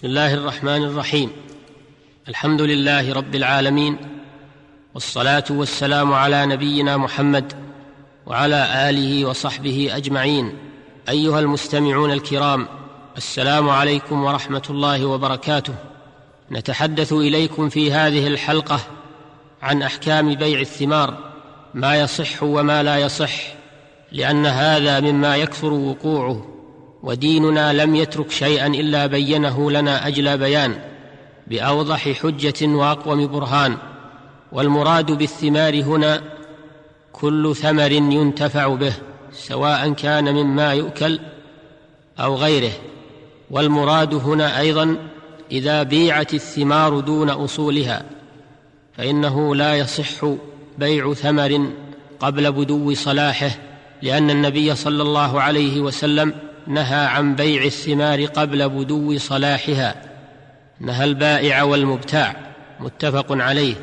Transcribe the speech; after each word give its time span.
بسم 0.00 0.08
الله 0.08 0.34
الرحمن 0.34 0.82
الرحيم. 0.82 1.30
الحمد 2.28 2.62
لله 2.62 3.12
رب 3.12 3.34
العالمين 3.34 3.96
والصلاة 4.94 5.44
والسلام 5.50 6.12
على 6.12 6.46
نبينا 6.46 6.96
محمد 6.96 7.52
وعلى 8.26 8.90
آله 8.90 9.24
وصحبه 9.24 9.90
أجمعين. 9.92 10.58
أيها 11.08 11.40
المستمعون 11.40 12.12
الكرام 12.12 12.68
السلام 13.16 13.68
عليكم 13.68 14.24
ورحمة 14.24 14.62
الله 14.70 15.06
وبركاته. 15.06 15.74
نتحدث 16.50 17.12
إليكم 17.12 17.68
في 17.68 17.92
هذه 17.92 18.26
الحلقة 18.26 18.80
عن 19.62 19.82
أحكام 19.82 20.34
بيع 20.34 20.60
الثمار 20.60 21.18
ما 21.74 22.00
يصح 22.00 22.42
وما 22.42 22.82
لا 22.82 22.96
يصح 22.96 23.34
لأن 24.12 24.46
هذا 24.46 25.00
مما 25.00 25.36
يكثر 25.36 25.72
وقوعه. 25.72 26.59
وديننا 27.02 27.72
لم 27.72 27.96
يترك 27.96 28.30
شيئا 28.30 28.66
إلا 28.66 29.06
بينه 29.06 29.70
لنا 29.70 30.06
اجلى 30.06 30.36
بيان 30.36 30.80
بأوضح 31.46 32.08
حجة 32.08 32.66
وأقوم 32.66 33.26
برهان 33.26 33.76
والمراد 34.52 35.12
بالثمار 35.12 35.82
هنا 35.82 36.22
كل 37.12 37.56
ثمر 37.56 37.92
ينتفع 37.92 38.74
به 38.74 38.92
سواء 39.32 39.92
كان 39.92 40.34
مما 40.34 40.74
يؤكل 40.74 41.20
أو 42.20 42.36
غيره. 42.36 42.72
والمراد 43.50 44.14
هنا 44.14 44.60
أيضا 44.60 44.96
إذا 45.52 45.82
بيعت 45.82 46.34
الثمار 46.34 47.00
دون 47.00 47.30
أصولها 47.30 48.02
فإنه 48.96 49.54
لا 49.54 49.76
يصح 49.76 50.26
بيع 50.78 51.14
ثمر 51.14 51.70
قبل 52.20 52.52
بدو 52.52 52.94
صلاحه 52.94 53.50
لأن 54.02 54.30
النبي 54.30 54.74
صلى 54.74 55.02
الله 55.02 55.40
عليه 55.40 55.80
وسلم 55.80 56.34
نهى 56.66 57.06
عن 57.06 57.34
بيع 57.34 57.64
الثمار 57.64 58.24
قبل 58.24 58.68
بدو 58.68 59.18
صلاحها. 59.18 59.94
نهى 60.80 61.04
البائع 61.04 61.62
والمبتاع 61.62 62.36
متفق 62.80 63.26
عليه. 63.30 63.74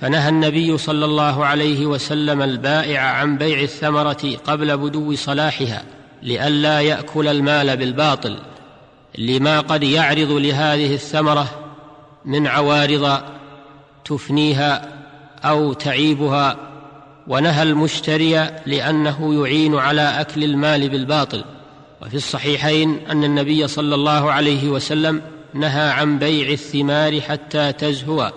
فنهى 0.00 0.28
النبي 0.28 0.78
صلى 0.78 1.04
الله 1.04 1.46
عليه 1.46 1.86
وسلم 1.86 2.42
البائع 2.42 3.00
عن 3.00 3.38
بيع 3.38 3.60
الثمرة 3.60 4.36
قبل 4.46 4.76
بدو 4.76 5.14
صلاحها 5.14 5.82
لئلا 6.22 6.80
يأكل 6.80 7.28
المال 7.28 7.76
بالباطل. 7.76 8.38
لما 9.18 9.60
قد 9.60 9.82
يعرض 9.82 10.30
لهذه 10.30 10.94
الثمرة 10.94 11.46
من 12.24 12.46
عوارض 12.46 13.20
تفنيها 14.04 14.88
أو 15.44 15.72
تعيبها. 15.72 16.56
ونهى 17.28 17.62
المشتري 17.62 18.50
لأنه 18.66 19.34
يعين 19.42 19.74
على 19.74 20.20
أكل 20.20 20.44
المال 20.44 20.88
بالباطل. 20.88 21.44
وفي 22.02 22.14
الصحيحين 22.14 23.06
أن 23.10 23.24
النبي 23.24 23.68
صلى 23.68 23.94
الله 23.94 24.32
عليه 24.32 24.68
وسلم 24.68 25.22
نهى 25.54 25.90
عن 25.90 26.18
بيع 26.18 26.48
الثمار 26.48 27.20
حتى 27.20 27.72
تزهو. 27.72 28.32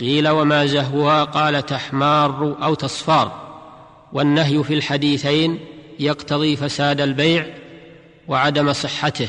قيل 0.00 0.28
وما 0.28 0.66
زهوها؟ 0.66 1.24
قال 1.24 1.66
تحمار 1.66 2.56
أو 2.62 2.74
تصفار. 2.74 3.32
والنهي 4.12 4.64
في 4.64 4.74
الحديثين 4.74 5.58
يقتضي 6.00 6.56
فساد 6.56 7.00
البيع 7.00 7.46
وعدم 8.28 8.72
صحته. 8.72 9.28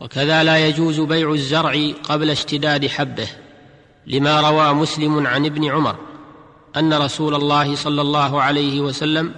وكذا 0.00 0.44
لا 0.44 0.66
يجوز 0.68 1.00
بيع 1.00 1.32
الزرع 1.32 1.90
قبل 2.02 2.30
اشتداد 2.30 2.86
حبه 2.86 3.28
لما 4.06 4.40
روى 4.40 4.72
مسلم 4.72 5.26
عن 5.26 5.46
ابن 5.46 5.70
عمر 5.70 5.96
أن 6.76 6.94
رسول 6.94 7.34
الله 7.34 7.74
صلى 7.74 8.00
الله 8.00 8.42
عليه 8.42 8.80
وسلم 8.80 9.34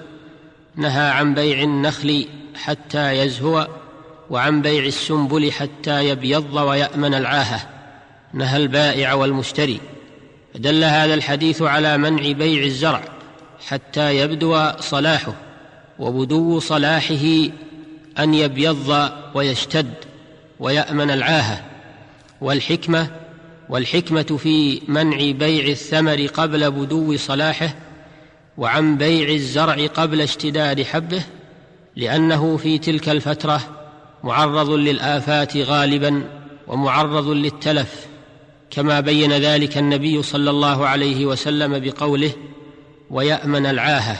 نهى 0.77 1.11
عن 1.11 1.34
بيع 1.34 1.62
النخل 1.62 2.27
حتى 2.56 3.19
يزهو 3.19 3.69
وعن 4.30 4.62
بيع 4.62 4.84
السنبل 4.84 5.53
حتى 5.53 6.08
يبيض 6.08 6.55
ويأمن 6.55 7.14
العاهة. 7.14 7.61
نهى 8.33 8.56
البائع 8.56 9.14
والمشتري. 9.14 9.80
فدل 10.55 10.84
هذا 10.84 11.14
الحديث 11.14 11.62
على 11.62 11.98
منع 11.98 12.33
بيع 12.33 12.62
الزرع 12.64 13.02
حتى 13.67 14.17
يبدو 14.19 14.70
صلاحه 14.80 15.34
وبدو 15.98 16.61
صلاحه 16.61 17.48
أن 18.18 18.34
يبيض 18.34 19.11
ويشتد 19.34 19.95
ويأمن 20.61 21.11
العاهة. 21.11 21.64
والحكمة 22.40 23.11
والحكمة 23.68 24.39
في 24.39 24.80
منع 24.89 25.30
بيع 25.30 25.67
الثمر 25.67 26.27
قبل 26.27 26.70
بدو 26.70 27.17
صلاحه 27.17 27.74
وعن 28.59 28.97
بيع 28.97 29.29
الزرع 29.29 29.87
قبل 29.87 30.20
اشتداد 30.20 30.83
حبه 30.83 31.23
لأنه 31.97 32.57
في 32.57 32.79
تلك 32.79 33.09
الفترة 33.09 33.61
معرض 34.25 34.70
للآفات 34.70 35.57
غالبا 35.57 36.25
ومعرض 36.69 37.29
للتلف 37.29 38.07
كما 38.70 39.01
بين 39.01 39.33
ذلك 39.33 39.79
النبي 39.79 40.23
صلى 40.23 40.51
الله 40.51 40.87
عليه 40.87 41.27
وسلم 41.27 41.79
بقوله 41.79 42.33
ويأمن 43.11 43.67
العاهة 43.67 44.19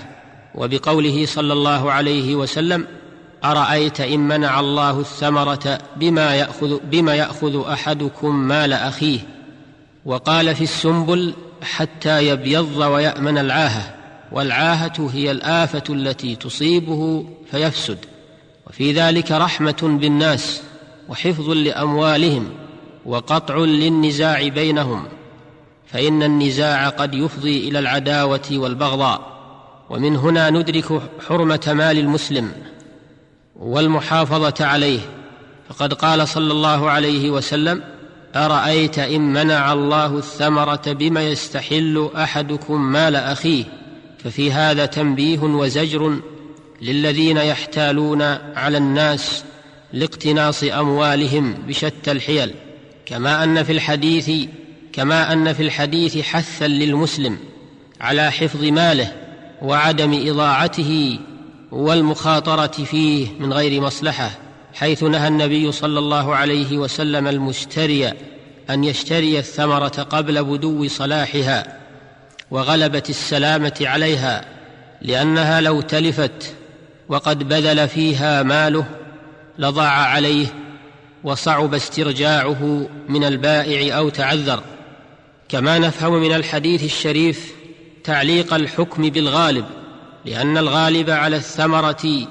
وبقوله 0.55 1.27
صلى 1.27 1.53
الله 1.53 1.93
عليه 1.93 2.35
وسلم 2.35 2.87
أرأيت 3.45 4.01
إن 4.01 4.21
منع 4.21 4.61
الله 4.61 5.01
الثمرة 5.01 5.79
بما 5.97 6.35
يأخذ 6.35 6.79
بما 6.85 7.15
يأخذ 7.15 7.69
أحدكم 7.69 8.35
مال 8.35 8.73
أخيه؟ 8.73 9.21
وقال 10.05 10.55
في 10.55 10.65
السنبل 10.65 11.35
حتى 11.63 12.29
يبيض 12.29 12.77
ويأمن 12.77 13.39
العاهة 13.39 13.95
والعاهة 14.35 15.11
هي 15.13 15.31
الآفة 15.31 15.83
التي 15.91 16.37
تصيبه 16.37 17.27
فيفسد 17.51 17.99
وفي 18.67 18.93
ذلك 18.93 19.33
رحمة 19.33 19.99
بالناس 20.01 20.63
وحفظ 21.09 21.51
لأموالهم 21.51 22.49
وقطع 23.07 23.57
للنزاع 23.57 24.49
بينهم 24.49 25.05
فإن 25.87 26.23
النزاع 26.23 26.89
قد 26.89 27.15
يفضي 27.15 27.69
إلى 27.69 27.79
العداوة 27.79 28.49
والبغضاء 28.53 29.35
ومن 29.91 30.17
هنا 30.17 30.51
ندرك 30.51 31.03
حرمة 31.29 31.73
مال 31.75 31.99
المسلم 31.99 32.53
والمحافظة 33.57 34.67
عليه. 34.67 35.01
فقد 35.69 35.93
قال 35.93 36.29
صلى 36.29 36.53
الله 36.53 36.91
عليه 36.91 37.31
وسلم 37.31 37.83
أرأيت 38.37 38.99
إن 38.99 39.33
منع 39.33 39.73
الله 39.73 40.19
الثمرة 40.19 40.83
بما 40.87 41.23
يستحل 41.29 42.11
أحدكم 42.17 42.93
مال 42.93 43.17
أخيه؟ 43.17 43.84
ففي 44.25 44.53
هذا 44.53 44.87
تنبيه 44.87 45.39
وزجر 45.39 46.19
للذين 46.83 47.37
يحتالون 47.37 48.23
على 48.57 48.79
الناس 48.79 49.45
لاقتناص 49.93 50.63
أموالهم 50.63 51.55
بشتى 51.69 52.13
الحيل 52.13 52.55
كما 53.07 53.45
أن 53.45 53.63
في 53.63 53.73
الحديث 53.73 54.31
كما 54.93 55.33
أن 55.33 55.53
في 55.53 55.63
الحديث 55.63 56.19
حثا 56.19 56.69
للمسلم 56.69 57.39
على 58.01 58.33
حفظ 58.33 58.65
ماله 58.65 59.13
وعدم 59.63 60.29
إضاعته 60.29 61.19
والمخاطرة 61.73 62.85
فيه 62.85 63.29
من 63.41 63.53
غير 63.53 63.81
مصلحة 63.81 64.31
حيث 64.75 65.03
نهى 65.03 65.29
النبي 65.29 65.73
صلى 65.73 65.99
الله 65.99 66.35
عليه 66.35 66.79
وسلم 66.79 67.29
المشتري 67.29 68.13
أن 68.71 68.85
يشتري 68.85 69.39
الثمرة 69.39 69.89
قبل 69.89 70.45
بدو 70.45 70.89
صلاحها. 70.89 71.84
وغلبه 72.51 73.03
السلامة 73.09 73.75
عليها 73.81 74.45
لأنها 75.03 75.61
لو 75.61 75.81
تلفت 75.81 76.55
وقد 77.09 77.49
بذل 77.49 77.89
فيها 77.89 78.43
ماله 78.43 78.87
لضاع 79.59 79.91
عليه 79.91 80.47
وصعب 81.25 81.75
استرجاعه 81.75 82.89
من 83.09 83.25
البائع 83.25 83.99
أو 83.99 84.09
تعذر. 84.09 84.63
كما 85.49 85.79
نفهم 85.79 86.13
من 86.13 86.35
الحديث 86.35 86.85
الشريف 86.85 87.53
تعليق 88.05 88.55
الحكم 88.55 89.11
بالغالب 89.11 89.65
لأن 90.25 90.59
الغالب 90.59 91.11
على 91.11 91.37
الثمرة 91.37 92.29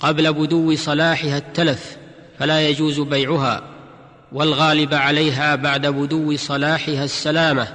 قبل 0.00 0.32
بدو 0.32 0.76
صلاحها 0.76 1.38
التلف 1.38 1.96
فلا 2.38 2.68
يجوز 2.68 3.00
بيعها 3.00 3.62
والغالب 4.32 4.94
عليها 4.94 5.54
بعد 5.54 5.86
بدو 5.86 6.36
صلاحها 6.36 7.04
السلامة. 7.04 7.68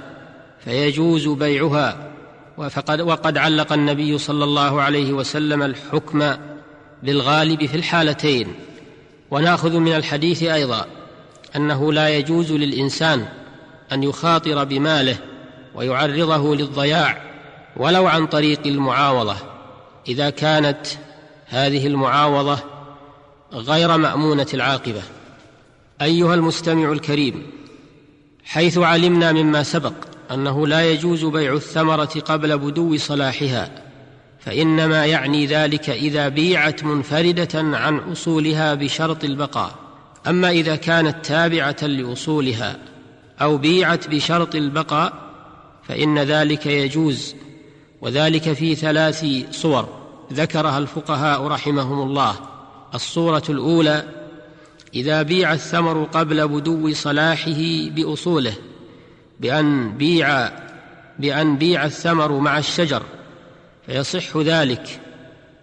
فيجوز 0.64 1.28
بيعها. 1.28 2.10
وفقد 2.58 3.00
وقد 3.00 3.38
علق 3.38 3.72
النبي 3.72 4.18
صلى 4.18 4.44
الله 4.44 4.82
عليه 4.82 5.12
وسلم 5.12 5.62
الحكم 5.62 6.34
بالغالب 7.02 7.66
في 7.66 7.76
الحالتين. 7.76 8.54
ونأخذ 9.30 9.78
من 9.78 9.92
الحديث 9.92 10.42
أيضا 10.42 10.86
أنه 11.56 11.92
لا 11.92 12.08
يجوز 12.08 12.52
للإنسان 12.52 13.26
أن 13.92 14.02
يخاطر 14.02 14.64
بماله 14.64 15.16
ويعرضه 15.74 16.56
للضياع 16.56 17.22
ولو 17.76 18.06
عن 18.06 18.26
طريق 18.26 18.60
المعاوضة 18.66 19.36
إذا 20.08 20.30
كانت 20.30 20.86
هذه 21.46 21.86
المعاوضة 21.86 22.58
غير 23.52 23.96
مأمونة 23.96 24.46
العاقبة. 24.54 25.02
أيها 26.02 26.34
المستمع 26.34 26.92
الكريم 26.92 27.46
حيث 28.44 28.78
علمنا 28.78 29.32
مما 29.32 29.62
سبق 29.62 29.92
أنه 30.30 30.66
لا 30.66 30.90
يجوز 30.90 31.24
بيع 31.24 31.52
الثمرة 31.54 32.22
قبل 32.24 32.58
بدو 32.58 32.96
صلاحها 32.96 33.70
فإنما 34.38 35.06
يعني 35.06 35.46
ذلك 35.46 35.90
إذا 35.90 36.28
بيعت 36.28 36.84
منفردة 36.84 37.48
عن 37.54 37.98
أصولها 37.98 38.74
بشرط 38.74 39.24
البقاء. 39.24 39.74
أما 40.26 40.50
إذا 40.50 40.76
كانت 40.76 41.26
تابعة 41.26 41.76
لأصولها 41.82 42.76
أو 43.42 43.58
بيعت 43.58 44.08
بشرط 44.08 44.54
البقاء 44.54 45.12
فإن 45.88 46.18
ذلك 46.18 46.66
يجوز 46.66 47.34
وذلك 48.00 48.52
في 48.52 48.74
ثلاث 48.74 49.26
صور 49.50 49.88
ذكرها 50.32 50.78
الفقهاء 50.78 51.46
رحمهم 51.46 52.02
الله. 52.02 52.34
الصورة 52.94 53.42
الأولى 53.48 54.04
إذا 54.94 55.22
بيع 55.22 55.52
الثمر 55.52 56.04
قبل 56.04 56.48
بدو 56.48 56.92
صلاحه 56.92 57.88
بأصوله 57.88 58.54
بأن 59.40 59.96
بيع 59.96 60.50
بأن 61.18 61.56
بيع 61.56 61.84
الثمر 61.84 62.38
مع 62.38 62.58
الشجر 62.58 63.02
فيصح 63.86 64.36
ذلك 64.36 65.00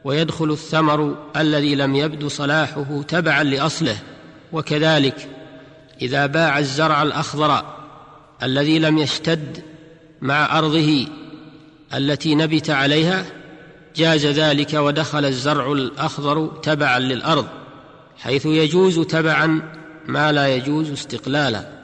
ويدخل 0.04 0.52
الثمر 0.52 1.18
الذي 1.36 1.76
لم 1.76 1.96
يبدو 1.96 2.30
صلاحه 2.30 3.02
تبعا 3.08 3.44
لأصله 3.44 3.98
وكذلك 4.52 5.30
إذا 6.02 6.26
باع 6.26 6.60
الزرع 6.60 7.04
الأخضر 7.04 7.66
الذي 8.44 8.80
لم 8.80 8.98
يشتد 8.98 9.64
مع 10.22 10.58
أرضه 10.58 11.08
التي 11.94 12.36
نبت 12.36 12.70
عليها 12.70 13.26
جاز 13.96 14.26
ذلك 14.26 14.74
ودخل 14.74 15.26
الزرع 15.26 15.72
الأخضر 15.72 16.48
تبعا 16.48 17.00
للأرض 17.00 17.48
حيث 18.18 18.46
يجوز 18.46 19.00
تبعا 19.00 19.62
ما 20.08 20.32
لا 20.32 20.56
يجوز 20.56 20.92
استقلالا. 20.92 21.81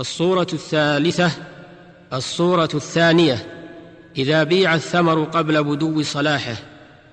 الصورة 0.00 0.46
الثالثة 0.52 1.30
الصورة 2.12 2.68
الثانية 2.74 3.46
إذا 4.16 4.44
بيع 4.44 4.74
الثمر 4.74 5.24
قبل 5.24 5.64
بدو 5.64 6.02
صلاحه 6.02 6.56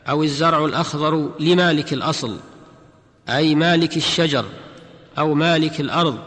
أو 0.10 0.24
الزرع 0.24 0.66
الأخضر 0.66 1.30
لمالك 1.40 1.94
الأصل 1.94 2.38
أي 3.30 3.56
مالك 3.56 3.98
الشجر 3.98 4.46
أو 5.20 5.34
مالك 5.34 5.80
الأرض 5.80 6.18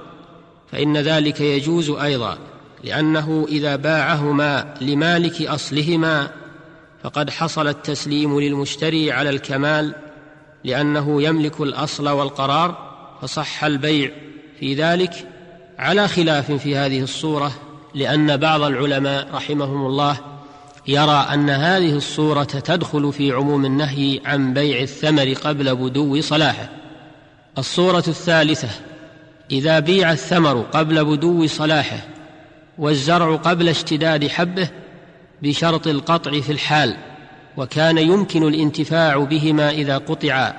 فإن 0.73 0.97
ذلك 0.97 1.41
يجوز 1.41 1.91
أيضا 1.91 2.39
لأنه 2.85 3.47
إذا 3.49 3.77
باعهما 3.77 4.75
لمالك 4.81 5.43
أصلهما 5.43 6.31
فقد 7.03 7.31
حصل 7.31 7.69
التسليم 7.69 8.41
للمشتري 8.41 9.13
على 9.13 9.31
الكمال 9.31 9.95
لأنه 10.65 11.23
يملك 11.23 11.61
الأصل 11.61 12.09
والقرار 12.09 12.91
فصح 13.23 13.65
البيع 13.65 14.11
في 14.61 14.75
ذلك 14.75 15.30
على 15.81 16.09
خلاف 16.09 16.53
في 16.53 16.77
هذه 16.77 17.03
الصورة 17.03 17.53
لأن 17.95 18.37
بعض 18.37 18.63
العلماء 18.63 19.29
رحمهم 19.35 19.87
الله 19.87 20.17
يرى 20.89 21.27
أن 21.35 21.51
هذه 21.51 21.97
الصورة 21.97 22.45
تدخل 22.45 23.13
في 23.13 23.33
عموم 23.33 23.65
النهي 23.65 24.21
عن 24.25 24.55
بيع 24.55 24.81
الثمر 24.81 25.33
قبل 25.33 25.77
بدو 25.77 26.21
صلاحه. 26.21 26.69
الصورة 27.59 28.05
الثالثة 28.09 28.69
إذا 29.51 29.79
بيع 29.79 30.13
الثمر 30.13 30.61
قبل 30.61 31.05
بدو 31.05 31.47
صلاحه 31.47 31.99
والزرع 32.79 33.37
قبل 33.37 33.69
اشتداد 33.69 34.29
حبه 34.29 34.69
بشرط 35.43 35.87
القطع 35.87 36.41
في 36.41 36.53
الحال 36.53 36.97
وكان 37.57 37.99
يمكن 37.99 38.49
الانتفاع 38.49 39.17
بهما 39.17 39.71
إذا 39.71 39.99
قطعا 39.99 40.55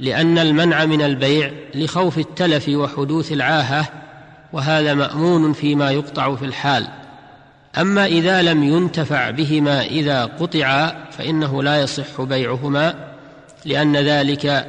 لأن 0.00 0.38
المنع 0.38 0.84
من 0.84 1.02
البيع 1.02 1.52
لخوف 1.74 2.18
التلف 2.18 2.68
وحدوث 2.68 3.32
العاهة 3.32 4.07
وهذا 4.52 4.94
مأمون 4.94 5.52
فيما 5.52 5.90
يقطع 5.90 6.34
في 6.34 6.44
الحال. 6.44 6.88
أما 7.78 8.06
إذا 8.06 8.42
لم 8.42 8.62
ينتفع 8.62 9.30
بهما 9.30 9.82
إذا 9.82 10.24
قطعا 10.24 11.04
فإنه 11.10 11.62
لا 11.62 11.82
يصح 11.82 12.22
بيعهما 12.22 12.94
لأن 13.64 13.96
ذلك 13.96 14.66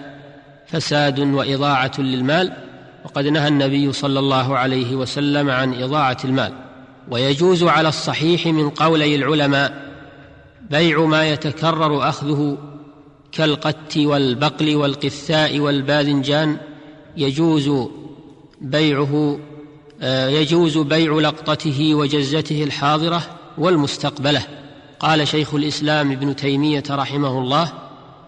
فساد 0.68 1.20
وإضاعة 1.20 1.92
للمال. 2.00 2.54
وقد 3.06 3.28
نهى 3.28 3.48
النبي 3.48 3.94
صلى 3.94 4.20
الله 4.20 4.58
عليه 4.58 4.96
وسلم 4.96 5.50
عن 5.50 5.84
إضاعة 5.84 6.18
المال. 6.26 6.54
ويجوز 7.12 7.64
على 7.64 7.90
الصحيح 7.90 8.48
من 8.48 8.70
قولي 8.70 9.16
العلماء 9.16 9.90
بيع 10.70 11.06
ما 11.06 11.30
يتكرر 11.30 12.10
أخذه 12.10 12.58
كالقت 13.32 13.98
والبقل 13.98 14.76
والقثاء 14.76 15.60
والباذنجان 15.60 16.58
يجوز 17.18 17.90
بيعه 18.62 19.40
يجوز 20.02 20.78
بيع 20.78 21.14
لقطته 21.14 21.96
وجزته 21.96 22.64
الحاضرة 22.64 23.22
والمستقبلة. 23.58 24.42
قال 25.00 25.28
شيخ 25.28 25.54
الإسلام 25.54 26.12
ابن 26.12 26.36
تيمية 26.36 26.84
رحمه 26.90 27.40
الله 27.40 27.72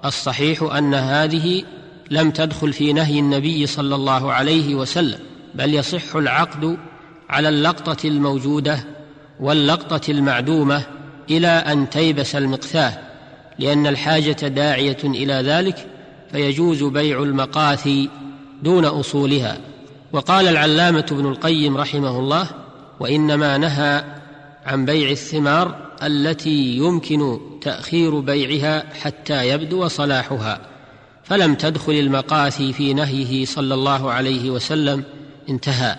الصحيح 0.05 0.63
أن 0.63 0.93
هذه 0.93 1.63
لم 2.11 2.31
تدخل 2.31 2.73
في 2.73 2.93
نهي 2.93 3.19
النبي 3.19 3.67
صلى 3.67 3.95
الله 3.95 4.33
عليه 4.33 4.75
وسلم 4.75 5.19
بل 5.55 5.73
يصح 5.73 6.15
العقد 6.15 6.77
على 7.29 7.49
اللقطة 7.49 8.07
الموجودة 8.07 8.83
واللقطة 9.39 10.11
المعدومة 10.11 10.83
إلى 11.29 11.47
أن 11.47 11.89
تيبس 11.89 12.35
المقثاه 12.35 12.97
لأن 13.59 13.87
الحاجة 13.87 14.47
داعية 14.47 14.97
إلى 15.03 15.33
ذلك 15.33 15.87
فيجوز 16.31 16.83
بيع 16.83 17.23
المقاثي 17.23 18.09
دون 18.63 18.85
أصولها. 18.85 19.57
وقال 20.13 20.47
العلامة 20.47 21.05
ابن 21.11 21.25
القيم 21.25 21.77
رحمه 21.77 22.19
الله 22.19 22.47
وإنما 22.99 23.57
نهى 23.57 24.03
عن 24.65 24.85
بيع 24.85 25.11
الثمار 25.11 25.75
التي 26.03 26.77
يمكن 26.77 27.39
تأخير 27.61 28.19
بيعها 28.19 28.93
حتى 29.01 29.49
يبدو 29.49 29.87
صلاحها 29.87 30.61
فلم 31.23 31.55
تدخل 31.55 31.93
المقاثي 31.93 32.73
في 32.73 32.93
نهيه 32.93 33.45
صلى 33.45 33.73
الله 33.73 34.11
عليه 34.11 34.49
وسلم. 34.49 35.03
انتهى. 35.49 35.95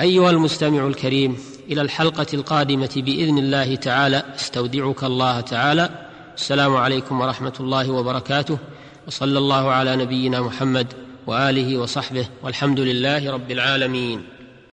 أيها 0.00 0.30
المستمع 0.30 0.86
الكريم 0.86 1.36
إلى 1.70 1.80
الحلقة 1.82 2.26
القادمة 2.34 2.90
بإذن 2.96 3.38
الله 3.38 3.74
تعالى. 3.74 4.22
أستودعك 4.36 5.04
الله 5.04 5.40
تعالى. 5.40 5.90
السلام 6.36 6.76
عليكم 6.76 7.20
ورحمة 7.20 7.54
الله 7.60 7.90
وبركاته. 7.90 8.58
وصلى 9.06 9.38
الله 9.38 9.70
على 9.70 9.96
نبينا 9.96 10.40
محمد 10.40 10.86
وآله 11.26 11.76
وصحبه 11.76 12.26
والحمد 12.42 12.80
لله 12.80 13.30
رب 13.32 13.50
العالمين 13.50 14.24